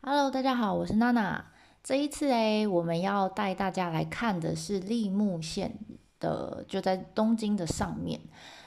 [0.00, 1.44] Hello，大家好，我是娜娜。
[1.82, 5.76] 这一次诶，我们要带大家来看的是立木县
[6.20, 8.20] 的，就在东京的上面，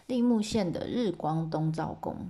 [0.07, 2.29] 立木县的日光东照宫。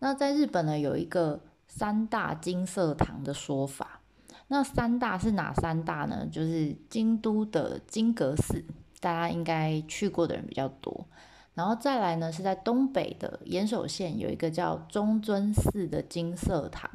[0.00, 4.00] 那在日本呢，有一个三大金色堂的说法。
[4.48, 6.26] 那三大是哪三大呢？
[6.26, 8.64] 就是京都的金阁寺，
[8.98, 11.06] 大家应该去过的人比较多。
[11.54, 16.90] 然后再来呢，是在东北的岩手县有一个叫中尊寺的金色堂。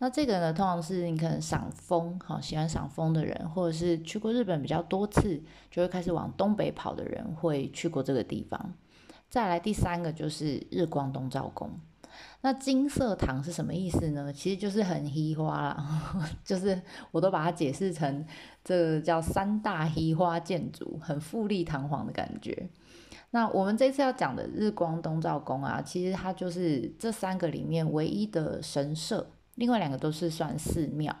[0.00, 8.72] 那这个呢，通常是你可能赏枫，好喜欢赏枫的人，或者是去过日本比较多次，就会开始往东北跑的人会去过这个地方。
[9.28, 11.70] 再来第三个就是日光东照宫。
[12.40, 14.32] 那金色堂是什么意思呢？
[14.32, 18.24] 其实就是很稀花啦， 就是我都把它解释成
[18.64, 22.68] 这个叫三大稀花建筑，很富丽堂皇的感觉。
[23.30, 29.28] 那我们这次要讲的日光东照宫啊，其实它就是这三个里面唯一的神社。
[29.58, 31.14] 另外两个都是算寺庙，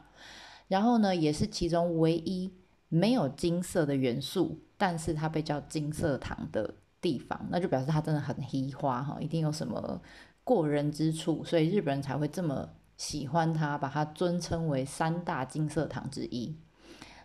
[0.68, 2.50] 然后呢，也是其中唯一
[2.88, 10.00] 没有金色的元素，但是它被叫金色堂的地方，那就表示它真的很稀花哈，一定有什么
[10.44, 16.56] 过人之处，所以日本人才会这么喜欢它，把它尊称为三大金色堂之一。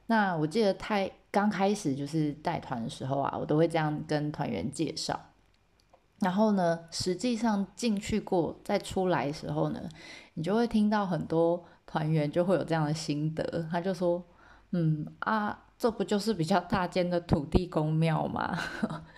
[0.08, 5.20] 那我记得太刚开始就是带团的时候啊，我都会这样跟团员介绍。
[6.24, 9.82] 然后呢，实际上进去过再出来的时候呢，
[10.36, 14.24] 你就会听到很多团员就会有这样的心得，他就说
[14.72, 18.58] ：“嗯啊，这不就是比较大间的土地公庙吗？”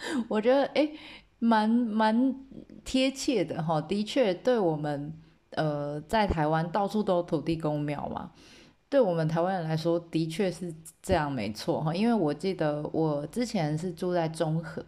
[0.28, 0.98] 我觉得诶，
[1.40, 2.36] 蛮蛮
[2.84, 3.80] 贴切的哈。
[3.80, 5.14] 的确，对我们
[5.52, 8.32] 呃在台湾到处都有土地公庙嘛，
[8.90, 11.94] 对我们台湾人来说，的确是这样没错哈。
[11.94, 14.84] 因为我记得我之前是住在中和。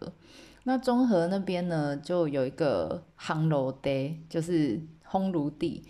[0.68, 4.78] 那中和那边呢，就有一个烘炉地，就是
[5.10, 5.82] 烘炉地，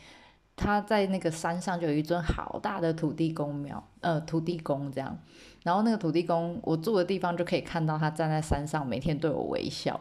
[0.54, 5.18] 他在那个山上就有一尊好大的土地公庙，呃，土地公这样。
[5.64, 10.00] 然后那个土地公，我住的地方就可以看到他站在山上，每天对我微笑。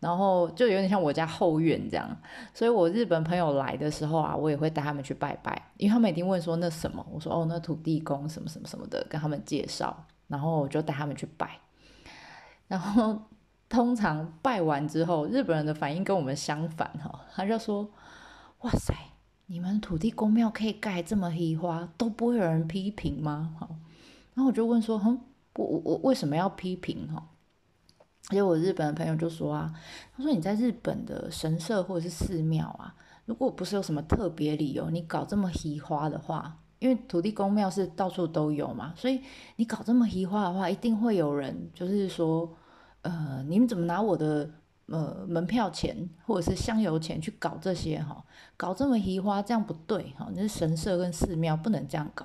[0.00, 2.08] 然后就有点像我家后院这样。
[2.54, 11.60] 所以我日本朋友来的时候啊，我也会带他们去拜拜，因为他们一定问说那什么，我说哦，那土地公什么什么什么的，跟他们介绍，然后我就带他们去拜，
[12.68, 13.20] 然后。
[13.68, 17.90] 通常拜完之后，日本人的反应跟我们相反哈，他就说
[18.60, 18.94] ：“哇塞，
[19.46, 23.68] 你们土地公庙可以盖这么黑花，都不会有人批评吗？”哈，
[24.34, 25.18] 然后我就问说：“哼，
[25.56, 27.26] 我我我为什么要批评？”哈，
[28.28, 29.74] 而且我日本的朋友就说啊，
[30.16, 32.94] 他说：“你在日本的神社或者是寺庙啊，
[33.24, 39.20] 如果不是有什么特别理由，你搞这么黑花的话，因为土地公庙是到处都有嘛，所以
[39.56, 42.48] 你搞这么黑花的话，一定会有人就是说。”
[43.04, 44.50] 呃，你们怎么拿我的
[44.86, 48.24] 呃门票钱或者是香油钱去搞这些哈？
[48.56, 50.30] 搞这么移花，这样不对哈。
[50.34, 52.24] 那是神社跟寺庙不能这样搞。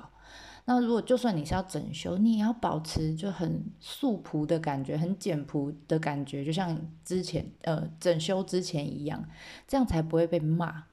[0.64, 9.26] 那如果就算你是要整修，你也要保持就很素朴的感觉，很简朴的感觉，就像之前呃整修之前一样，
[9.68, 10.86] 这样才不会被骂。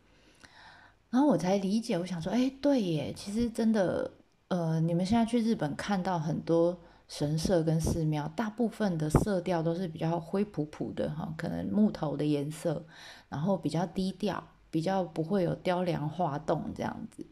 [1.11, 4.11] 然后我才理解，我想说，哎，对耶，其实真的，
[4.49, 6.77] 呃，你们现在去日本看到很多。
[7.09, 12.85] 神社跟寺庙，大部分的色调都是比较灰扑扑的哈，可能木头的颜色，
[13.29, 17.25] 然后比较低调，比较不会有雕梁画栋这样子。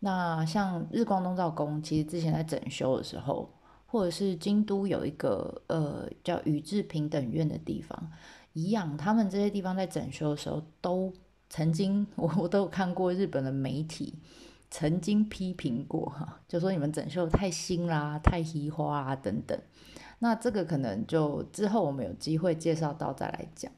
[0.00, 3.48] 那像日光东照宫，其实之前在整修的时候，
[3.86, 8.10] 或者是京都有一个呃叫宇治平等院的地方，
[8.52, 11.12] 一样，他们这些地方在整修的时候，都
[11.48, 14.14] 曾经 我我都有看过日本的媒体。
[14.70, 19.58] 曾经批评过哈，就说你们整修太新啦，太稀花啊等等。
[20.20, 23.72] 那这个可能就之后我们有机会介绍到再来讲。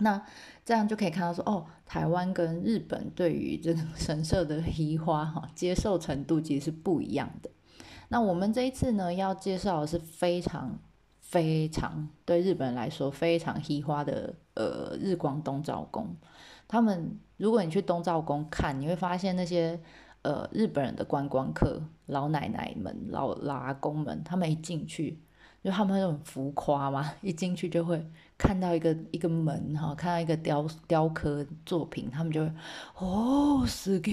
[0.00, 0.24] 那
[0.64, 7.50] 这样就可以看到说，哦，台湾跟日本对于这个神社的稀花哈 接受程度其实是不一样的。
[8.08, 10.78] 那我们这一次呢要介绍的是非常
[11.28, 16.16] 非常对日本人来说非常稀花的呃日光东照宫。
[16.66, 19.78] 他们，如果你去东照宫看，你会发现那些
[20.22, 25.18] 呃日本人的观光客老奶奶们、老老阿公们，他们一进去，
[25.62, 28.02] 就他们很浮夸嘛， 一进去就会
[28.38, 32.52] 看到一个一个门哈，看到一个雕雕刻作品，他们就会
[32.98, 34.10] 哦，是个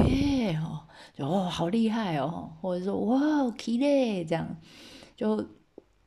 [0.61, 0.83] 哦，
[1.13, 4.55] 就哦好厉害哦，或者说哇，奇嘞这样，
[5.15, 5.45] 就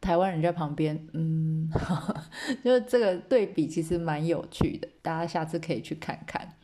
[0.01, 1.71] 台湾人在旁边，嗯。
[2.65, 6.55] 就是这个对比其实蛮有趣的，大家下次可以去看看。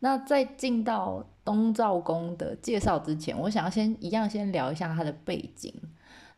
[0.00, 5.72] 那在进到东照宫的介绍之前，我想要先一样先聊一下它的背景。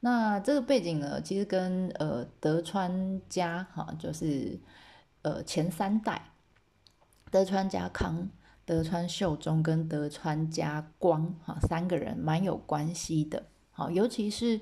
[0.00, 4.60] 那这个背景呢，其实跟呃德川家哈，就是
[5.22, 6.30] 呃前三代
[7.30, 8.28] 德川家康
[8.64, 13.42] 德川秀忠跟德川家光哈三个人蛮有关系的。
[13.72, 14.60] 好，尤其是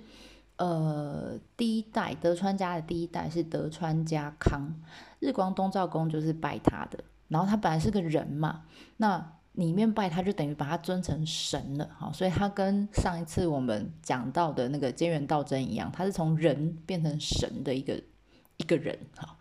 [0.56, 4.74] 呃第一代德川家的第一代是德川家康，
[5.20, 6.98] 日光东照宫就是拜他的。
[7.28, 8.64] 然后他本来是个人嘛，
[8.98, 18.00] 那里面拜他就等于把他尊成神了，哈，所以他跟上一次我们讲到的那个菅原道真一样，他是从人变成神的一个
[18.58, 19.36] 一个人，哈。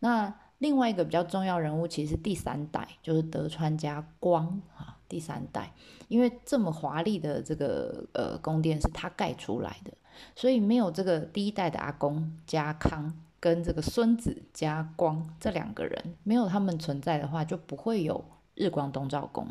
[0.00, 5.72] 那另外一个比较重要人物其实第三代，就是德川家光，哈，第三代，
[6.08, 9.92] 因为这么华丽的这个呃宫殿是他盖出来的，
[10.34, 13.14] 所以没有这个第一代的阿公家康。
[13.40, 18.24] 跟这个孙子加光这两个人，没有他们存在的话，就不会有
[18.56, 19.46] 日光东照宫。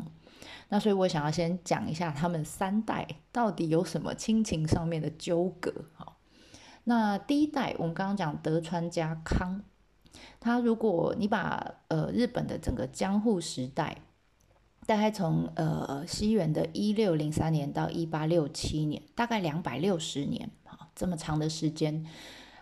[0.68, 5.72] 那所以我想要先讲一下他们三代到底有什么亲情上面的纠葛。
[5.94, 6.18] 好，
[6.84, 9.62] 那第一代我们刚刚讲德川家康，
[10.38, 14.02] 他如果你把呃日本的整个江户时代，
[14.88, 22.06] 大概从呃西元的一六零三年到一八六七年，大概两百六十年，好这么长的时间。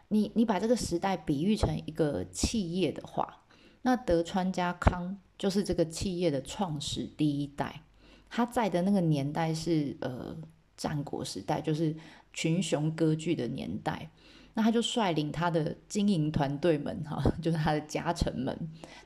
[0.09, 3.45] 你你把这个时代比喻成一个企业的话，
[3.83, 7.83] 那德川家康就是这个企业的创始第一代，
[8.29, 10.37] 他在的那个年代是呃
[10.77, 11.95] 战国时代，就是
[12.33, 14.11] 群雄割据的年代。
[14.59, 18.59] 那他就率领他的经营团队们，哈，就是他的家臣们，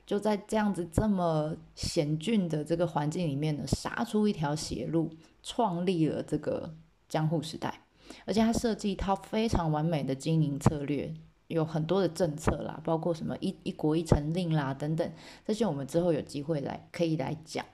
[0.06, 5.10] 就在这样子这么险峻的这个环境里面呢，杀出一条血路，
[5.42, 6.72] 创立了这个
[7.08, 7.80] 江户时代。
[8.24, 11.12] 而且他设计一套非常完美的经营策略，
[11.48, 15.12] 有很多的政策啦，包括什么一一国一城令啦等等，
[15.44, 17.66] 这些我们之后有机会来可以来讲。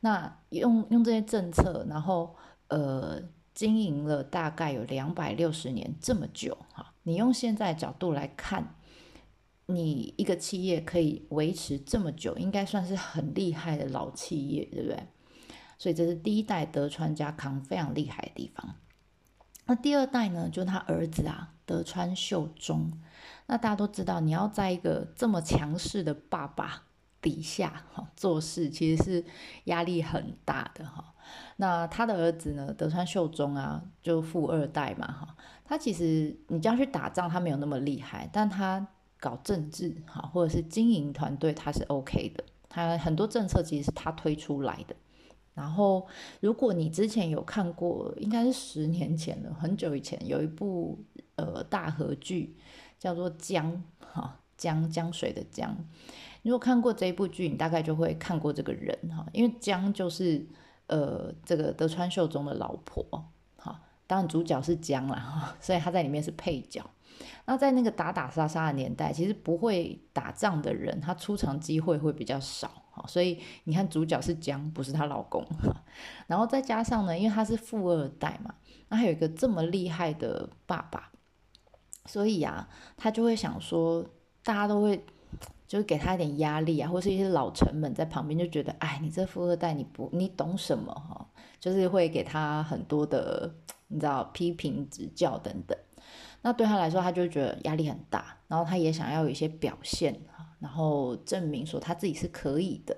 [0.00, 2.34] 那用用这些政策，然后
[2.68, 3.20] 呃
[3.54, 8.76] 经营了大概有两百六十年这么久哈，你用现在角度来看，
[9.66, 15.06] 你一个企业可以维持这么久，应该算是很厉害的老企业，对不对？
[15.78, 18.76] 所以这是第一代德川家康非常厉害的地方。
[19.66, 22.92] 那第二代呢，就是他儿子啊，德川秀忠。
[23.46, 26.84] 那大家都知道，你要在一个这么强势的爸爸
[27.20, 29.24] 底下哈做事，其实是
[29.64, 31.11] 压力很大的哈。
[31.56, 35.36] 那他的儿子呢，德川秀忠啊，就富二代嘛哈。
[35.64, 38.86] 他其实你这样去打仗，他没有那么厉害，但他
[39.18, 42.44] 搞政治哈，或者是经营团队，他是 OK 的。
[42.68, 44.96] 他很多政策其实是他推出来的。
[45.54, 46.06] 然后，
[46.40, 50.98] 如果你之前有看过，应该是十年前了，很久以前有一部
[51.36, 52.56] 呃大河剧，
[52.98, 53.70] 叫做《江》
[54.00, 55.76] 哈，江江水的江。
[56.42, 60.44] 如果看过这一部剧，你大概就会看过这个人哈，因为江就是
[60.92, 63.02] 呃这个德川秀忠的老婆
[63.56, 66.84] 哈，当然主角是江啦哈，所以他在里面是配角。
[67.46, 72.70] 那在那个打打杀杀的年代，其实不会打仗的人，他出场机会会比较少。
[72.90, 75.42] 好，所以你看主角是江，不是她老公。
[76.26, 78.54] 然后再加上呢，因为他是富二代嘛，
[78.88, 81.10] 那还有一个这么厉害的爸爸，
[82.04, 84.04] 所以啊，他就会想说，
[84.44, 85.04] 大家都会
[85.72, 91.26] 就是给他一点压力啊，或是一些老臣们在旁边就觉得，哎，你这富二代，你不你懂什么哈？
[91.58, 93.50] 就是会给他很多的
[93.88, 95.74] 你知道批评指教等等。
[96.42, 100.20] 那对他来说，他就觉得压力很大，然后他也想要有一些表现。
[100.60, 102.94] 然后证明说他自己是可以的。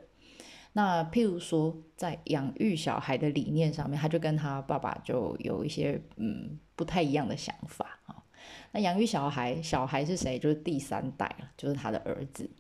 [0.73, 8.17] 那譬如说，在养育小孩的理念上面，他就跟他爸爸就有一些嗯不太一样的想法啊。
[8.73, 10.41] 那养育小孩，小孩是谁？
[10.41, 12.51] 就是第三代了，就是他的儿子。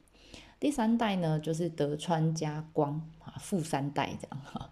[0.64, 4.70] 第三代呢，就是德川家光啊，富三代这样哈。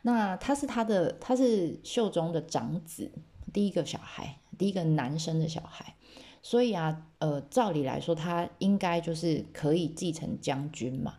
[0.00, 3.12] 那他是他的，他是秀忠的长子，
[3.52, 5.96] 第一个小孩，第一个男生的小孩。
[6.40, 11.16] 所以啊，呃，照理来说，他应该就是可以继承将军嘛。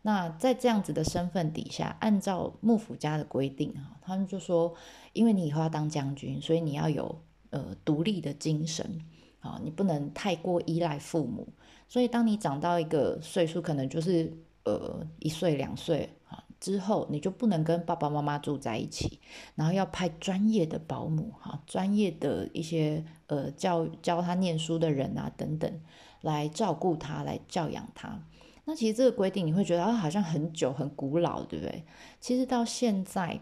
[0.00, 4.74] 那在这样子的身份底下，按照幕府家的规定哈，他们就说，
[5.12, 9.02] 因为你以后要当将军，所以你要有呃独立的精神
[9.46, 11.46] 啊，你不能太过依赖父母。
[11.88, 16.42] 所以当你长到一个岁数，可能就是呃一岁两岁啊。
[16.58, 19.20] 之后你就不能跟爸爸妈妈住在一起，
[19.54, 25.80] 然后要派专业的保姆哈，专业的一些呃教教他念书的人啊等等，
[26.22, 28.18] 来照顾他，来教养他。
[28.64, 31.84] 那其实这个规定你会觉得啊好像很久很古老，对不对？
[32.20, 33.38] 其实到现在，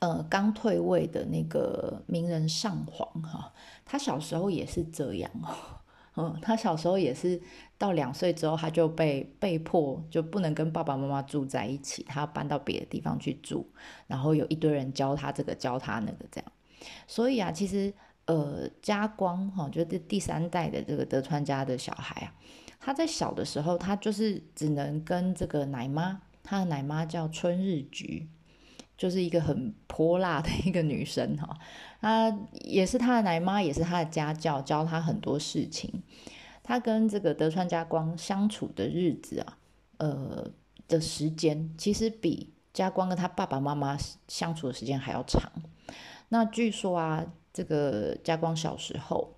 [0.00, 3.52] 呃，刚退位的那个名人上皇哈，
[3.84, 5.54] 他小时候也是这样哦。
[6.16, 7.40] 嗯，他小时候也是
[7.76, 13.66] 到两岁之后，他就被被迫就不能跟爸爸妈妈住在一起，他搬到别的地方去住，
[14.06, 16.52] 然后有一堆人教他这个教他那个这样。
[17.08, 17.92] 所以啊，其实
[18.26, 22.34] 呃，家光哈，就是第三代的这个德川家的小孩啊，
[22.78, 28.28] 他在小的时候，他就是只能跟这个奶妈他的奶妈叫春日菊，
[28.96, 31.56] 就是一个很泼辣的一个女生哈。
[32.00, 36.02] 她也是她的奶妈，也是她的家教，教她很多事情。
[36.62, 39.58] 她跟这个德川家光相处的日子啊，
[39.98, 40.50] 呃
[40.88, 43.98] 的时间，其实比家光跟他爸爸妈妈
[44.28, 45.52] 相处的时间还要长。
[46.28, 49.36] 那据说啊，这个家光小时候。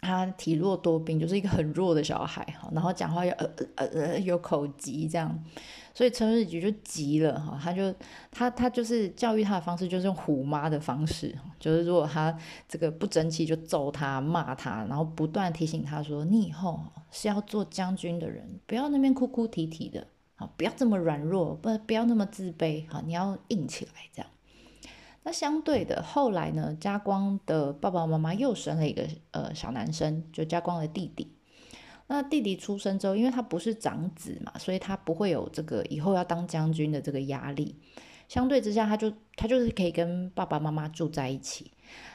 [0.00, 5.44] 他体弱多病，就是一个很弱的小孩哈，然后讲话又呃呃呃有口疾这样，
[5.94, 7.94] 所以陈日菊就急了哈，他就
[8.30, 16.80] 他他就是教育他的方式就是用虎妈的方式，就是如果他这个不争气就揍他骂他，然后不断提醒他说你以后
[17.10, 24.30] 是要做将军的人，不要那边哭哭啼啼的，好不要这么软弱，不不要那么自卑哈，你要硬起来这样。
[25.22, 31.36] 那相对的，后来呢，家光的爸爸妈妈又生了一个呃小男生，就家光的弟弟。
[32.06, 37.78] 那弟弟出生之后，因为他不是长子嘛，所以他不会有这个以后要当将军的这个压力。
[38.28, 41.70] 相对之下，他就他就是可以跟爸爸妈妈住在一起。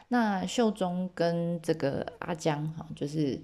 [0.08, 3.42] 那秀忠跟这个阿江哈，就是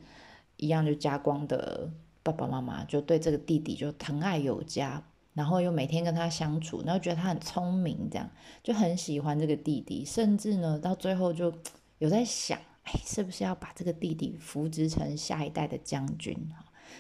[0.58, 1.90] 一样，就家光的
[2.24, 5.04] 爸爸妈妈就对这个弟弟就疼爱有加。
[5.34, 8.30] 然后又每天跟他相处，然后觉得他很聪明，这样
[8.62, 11.54] 就很喜欢这个弟弟，甚至呢到最后就
[12.00, 16.36] 有在想，哎，是不是要把这个弟弟扶植成下一代的将军？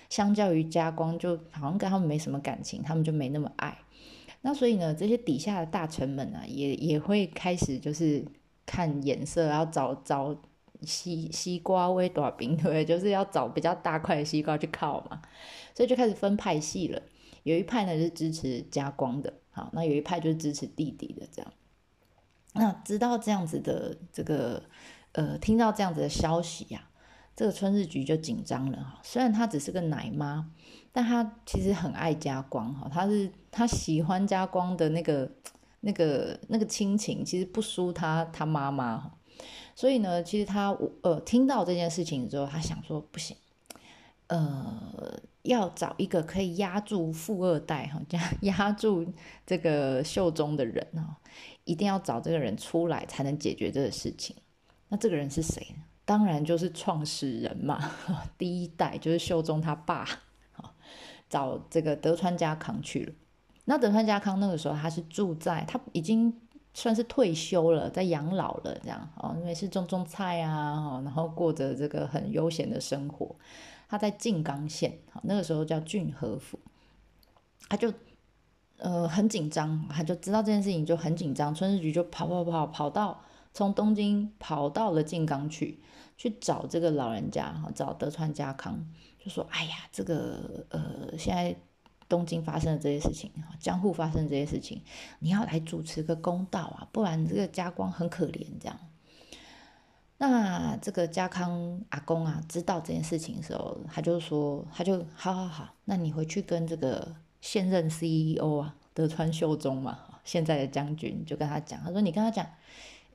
[0.10, 3.78] 相较于家光，就好像跟他们没什么感情，他们就没那么爱。
[4.42, 8.26] 那所以呢，这些底下的大臣们啊，也也会开始就是
[8.66, 10.36] 看眼色，要找找
[10.82, 15.22] 西西瓜微短饼，对，就是要找比较大块的西瓜去靠嘛，
[15.76, 17.02] 所以就开始分派系了。
[17.44, 21.52] 有一派呢是支持家光的，好，那有一派就是支持弟弟的，这样。
[22.54, 24.62] 那知道这样子的这个，
[25.14, 26.90] 呃，听到这样子的消息呀，
[27.36, 29.00] 这个春日局就紧张了哈。
[29.04, 30.52] 虽然他只是个奶妈，
[30.92, 35.32] 但他其实很爱家光哈，他是他喜欢家光的那个
[35.80, 39.18] 那个那个亲情，其实不输他他妈妈哈。
[39.74, 43.36] 所以呢，其实他呃听到这件事情之后，他想说不行。
[44.28, 49.06] 呃，要找一个可以压住富二代哈，压 压住
[49.46, 51.18] 这个秀中的人哈，
[51.64, 54.36] 一定要找这个人出来才能解决这个事情。
[54.90, 55.84] 那这个人是谁呢？
[56.04, 57.80] 当然就是创始人嘛，
[58.38, 60.06] 第一代就是秀中他爸，
[61.30, 63.14] 找这个德川家康去了。
[63.66, 66.34] 那德川家康那个时候他是住在，他已经
[66.74, 73.34] 算是退休了，在养老了这样哦，因为是种种菜啊，然后过着这个很悠闲的生活。
[73.92, 76.58] 他在静冈县，那个时候叫骏河府，
[77.68, 77.94] 他就
[78.78, 83.22] 呃很紧张，他就知道这件事情就很紧张，春日局就跑跑跑跑到
[83.54, 85.82] 从东京跑到了静冈去，
[86.18, 88.80] 去找这个老人家，哈，找德川家康，
[89.20, 91.54] 就说，哎呀，这个呃现在
[92.08, 93.30] 东京发生的这些事情，
[93.60, 94.82] 江户发生这些事情，
[95.20, 98.80] 你要来主持个公道啊，不然这个家光很可怜这样。
[100.22, 112.46] 那这个家康阿公啊，知道这件事情的时候，他就说，他就好好好，那你回去跟这个现任 CEO 啊，德川秀忠嘛， 现在的将军，就跟他讲，他说你跟他讲，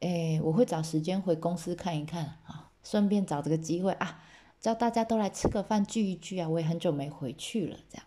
[0.00, 4.20] 哎，我会找时间回公司看一看啊，顺便找这个机会啊，
[4.58, 8.04] 叫大家都来吃个饭聚一聚啊，我也很久没回去了，这样，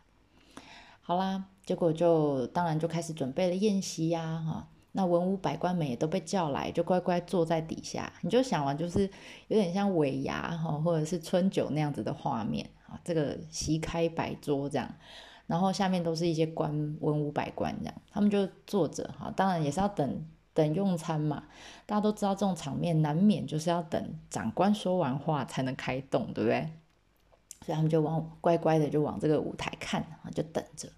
[1.00, 4.68] 好啦，结果就当然就开始准备了宴席呀，哈。
[4.92, 8.12] 那文武百官们也都被叫来，就乖乖坐在底下。
[8.22, 9.02] 你就想完，就是
[9.48, 13.00] 有点像尾牙哈，或者是春酒那样子的画面啊。
[13.04, 14.92] 这个席开摆桌这样，
[15.46, 19.32] 然后下面都是一些官文武百官这样，他们就坐着哈。
[19.36, 21.44] 当然也是要等等用餐嘛。
[21.86, 26.68] 大家都知道这种场面难免就是要等长官说完话才能开动，对不对？
[27.66, 30.90] 所以他们就往乖乖的就往这个舞台看啊，就等着。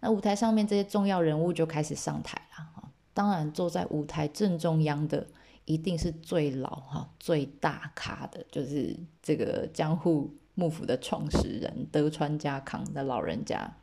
[0.00, 2.75] 那舞台上面这些重要人物就开始上台了。
[3.16, 5.26] 当然，坐在舞台正中央的
[5.64, 13.74] 一定是最老哈、最大咖的，就是这个江户幕府的创始人德川家康的老人家。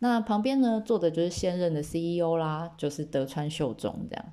[0.00, 4.26] 那旁边呢，坐的就是现任的 CEO 啦，就是德川秀忠这样。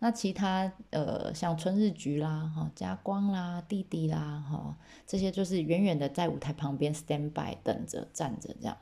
[0.00, 8.76] 那其他呃，像春日局啦、哈家光啦、弟弟啦、哈这些，就是远远的在舞台旁边 stand by 等着站着这样。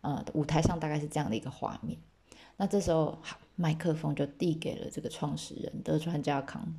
[0.00, 1.96] 呃，舞台上大概是这样的一个画面。
[2.56, 3.38] 那这时候好。
[3.60, 6.74] 麦克风就递给了这个创始人德川家康，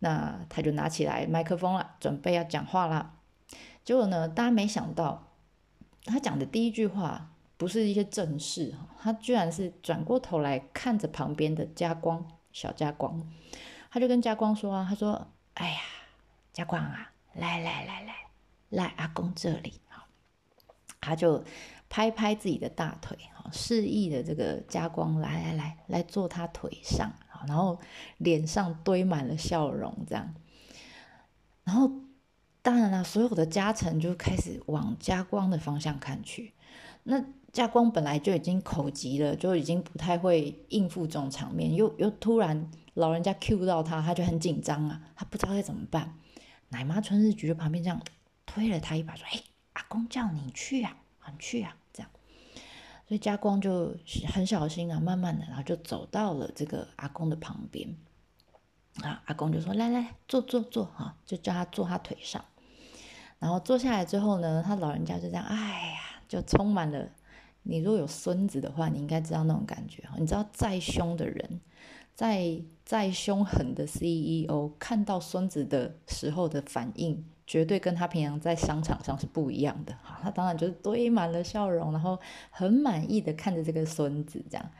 [0.00, 3.14] 那他就拿起来麦克风了，准备要讲话了。
[3.82, 5.32] 结果呢，大家没想到，
[6.04, 13.26] 他讲的第一句话不是一些正事他居然是转过头来看着旁边的家光小家光，
[13.90, 15.80] 他就跟家光说啊，他说：“哎呀，
[16.52, 18.14] 家光啊，来来来来
[18.68, 19.80] 来，阿公这里。”
[21.00, 21.42] 他就。
[21.94, 27.12] 拍拍自己的大腿，哈，示意的这个家光来来来来坐他腿上，
[27.46, 27.78] 然后
[28.18, 30.34] 脸上堆满了笑容，这样。
[31.62, 31.88] 然后
[32.62, 36.52] 当然了，所有的家臣就开始往家光的方向看去。
[37.04, 46.18] 那家光本来就已经口急了，就已经不太会应付这种场面，又又突然老人家 Q 到他，他就很紧张啊，他不知道该怎么办。
[46.70, 48.02] 奶妈春日菊就旁边这样
[48.44, 49.40] 推了他一把，说：“哎，
[49.74, 50.96] 阿公叫你去啊，
[51.30, 51.76] 你去啊。”
[53.18, 53.94] 这，家光就
[54.32, 57.96] 很小心啊，慢慢的，然后就走到了这个阿公的旁边。
[59.02, 62.44] 啊，阿公就说：“来来，坐坐坐，哈，就叫他坐他腿上。”
[63.40, 67.08] 然后坐下来之后呢，他老人家就这样，哎呀，就充满了。
[67.64, 70.02] 你如果有孙子的话，你应该知道那种感觉。
[70.18, 71.60] 你知道再凶的人，
[72.14, 80.18] 再再凶狠的 CEO，看到孙子的时候的反应，绝对跟他平常在商场上是不一样的哈。
[80.22, 82.18] 他当然就是堆满了笑容，然后
[82.50, 84.70] 很满意的看着这个孙子这样，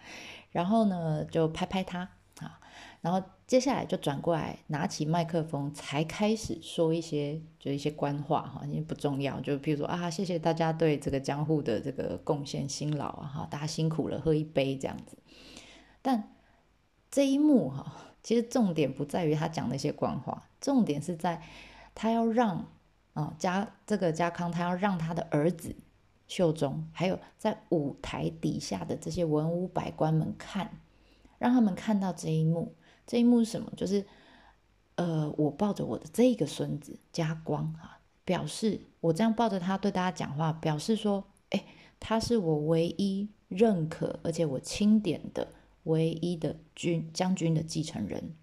[0.50, 2.08] 然后呢就拍拍他
[2.40, 2.60] 啊，
[3.00, 3.22] 然后。
[3.46, 15.18] 接下来就转过来，拿起麦克风，才开始说一些就一些官话哈，因为不重要，就比如说啊，谢谢大家对这个江户的这个贡献辛劳啊哈，大家辛苦了，喝一杯这样子。
[16.00, 16.32] 但
[17.10, 21.42] 这一幕哈，其实重点不在于他讲那些官话，重点是在
[21.94, 22.66] 他要让
[23.12, 25.74] 啊家这个家康，他要让他的儿子
[26.26, 30.80] 秀忠，还有在舞台底下的这些文武百官们看，
[31.38, 32.74] 让他们看到这一幕。
[33.06, 33.70] 这一幕是什么？
[33.76, 34.04] 就是，
[34.96, 41.64] 呃，我抱着我的这个孙子家光啊，表示我这样抱着他对大家讲话，表示说，哎，
[42.00, 45.48] 他是我唯一认可而且我钦点的
[45.82, 48.34] 唯一的军将军的继承人，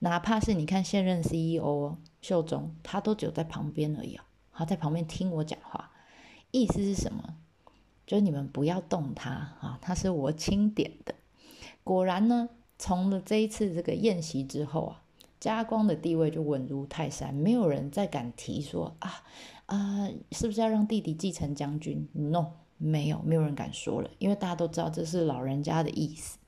[0.00, 5.90] 哪怕是你看现任 CEO 秀忠，他都只有在旁边而已啊，他在旁边听我讲话，
[6.50, 7.36] 意思是什么？
[8.06, 11.14] 就是你们不要动他啊，他是我钦点的。
[11.82, 12.48] 果然呢。
[12.80, 15.02] 从了这一次这个宴席之后啊，
[15.40, 19.24] 家光的地位就稳如泰山，没有人再敢提说啊
[19.66, 26.38] 啊，是不是要让弟弟继承将军？No，没有，没有人敢说了，因为大家都知道这是老人家的意思。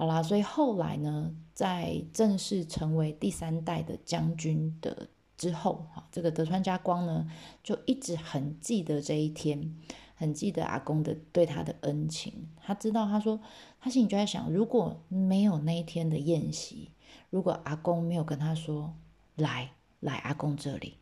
[0.00, 7.30] 好啦，所以后来呢，在正式成为第三代的将军的之后，哈，这个德川家光呢，
[7.62, 9.76] 就一直很记得这一天。
[10.14, 13.38] 很记得阿公的对他的恩情，他知道，他说
[13.78, 16.92] 他心里就在想，如果没有那一天的宴席，
[17.28, 18.94] 如果阿公没有跟他说
[19.36, 20.96] 来来阿公这里，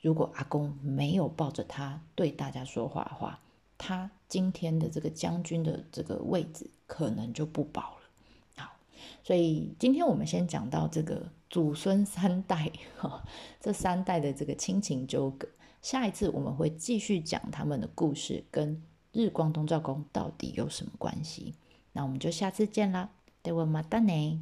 [0.00, 3.40] 如果阿公没有抱着他对大家说话的话，
[3.76, 8.03] 他今天的这个将军的这个位置可能就不保了。
[9.22, 13.22] 所以今天我们先讲到这个祖孙三代哈，
[13.60, 15.48] 这三代的这个亲情纠葛。
[15.80, 21.54] 下一次我们会继续讲他们的故事，跟日光东照宫到底有什么关系？
[21.92, 23.10] 那我们就下次见啦，
[23.42, 24.40] 德文马达内。